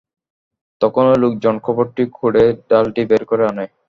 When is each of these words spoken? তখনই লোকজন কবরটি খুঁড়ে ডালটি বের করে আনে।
তখনই 0.81 1.17
লোকজন 1.23 1.55
কবরটি 1.65 2.03
খুঁড়ে 2.13 2.43
ডালটি 2.69 3.01
বের 3.09 3.23
করে 3.25 3.43
আনে। 3.47 3.65